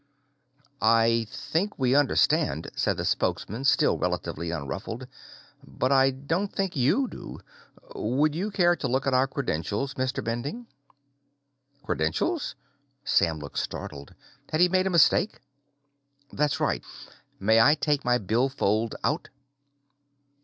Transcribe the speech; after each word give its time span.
"I 0.81 1.27
think 1.29 1.77
we 1.77 1.93
understand," 1.93 2.71
said 2.75 2.97
the 2.97 3.05
spokesman, 3.05 3.65
still 3.65 3.99
relatively 3.99 4.49
unruffled. 4.49 5.05
"But 5.63 5.91
I 5.91 6.09
don't 6.09 6.51
think 6.51 6.75
you 6.75 7.07
do. 7.07 7.39
Would 7.93 8.33
you 8.33 8.49
care 8.49 8.75
to 8.77 8.87
look 8.87 9.05
at 9.05 9.13
our 9.13 9.27
credentials, 9.27 9.93
Mr. 9.93 10.23
Bending?" 10.23 10.65
"Credentials?" 11.83 12.55
Sam 13.03 13.37
looked 13.37 13.59
startled. 13.59 14.15
Had 14.51 14.59
he 14.61 14.69
made 14.69 14.87
a 14.87 14.89
mistake? 14.89 15.39
"That's 16.33 16.59
right. 16.59 16.83
May 17.39 17.61
I 17.61 17.75
take 17.75 18.03
my 18.03 18.17
billfold 18.17 18.95
out?" 19.03 19.29